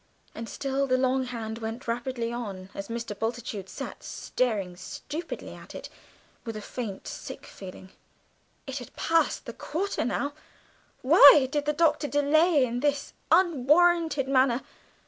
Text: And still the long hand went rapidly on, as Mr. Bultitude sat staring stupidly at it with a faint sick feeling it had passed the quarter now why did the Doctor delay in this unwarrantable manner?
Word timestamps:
And 0.33 0.49
still 0.49 0.87
the 0.87 0.97
long 0.97 1.25
hand 1.25 1.59
went 1.59 1.87
rapidly 1.87 2.33
on, 2.33 2.71
as 2.73 2.87
Mr. 2.87 3.13
Bultitude 3.19 3.69
sat 3.69 4.01
staring 4.01 4.75
stupidly 4.75 5.53
at 5.53 5.75
it 5.75 5.89
with 6.43 6.57
a 6.57 6.59
faint 6.61 7.07
sick 7.07 7.45
feeling 7.45 7.91
it 8.65 8.79
had 8.79 8.95
passed 8.95 9.45
the 9.45 9.53
quarter 9.53 10.03
now 10.03 10.33
why 11.03 11.47
did 11.51 11.65
the 11.65 11.71
Doctor 11.73 12.07
delay 12.07 12.65
in 12.65 12.79
this 12.79 13.13
unwarrantable 13.31 14.33
manner? 14.33 14.63